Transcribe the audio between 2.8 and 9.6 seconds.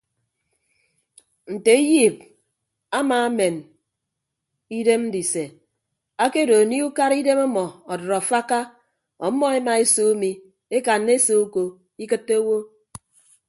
amaamen idem ndise akedo anie ukaraidem ọmọ ọdʌd afakka ọmmọ